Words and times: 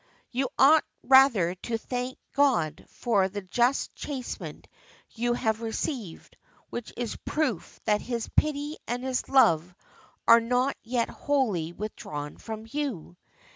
You 0.31 0.49
ought 0.57 0.83
rather 1.03 1.53
to 1.53 1.77
thank 1.77 2.17
God 2.33 2.85
for 2.89 3.29
the 3.29 3.43
just 3.43 3.93
chastisement 3.93 4.67
you 5.11 5.33
have 5.33 5.61
received, 5.61 6.37
which 6.71 6.91
is 6.97 7.13
a 7.13 7.19
proof 7.19 7.79
that 7.85 8.01
His 8.01 8.27
pity 8.35 8.77
and 8.87 9.03
His 9.03 9.29
love 9.29 9.75
are 10.27 10.41
not 10.41 10.75
yet 10.81 11.09
wholly 11.09 11.71
withdrawn 11.71 12.37
from 12.37 12.65
you. 12.67 13.15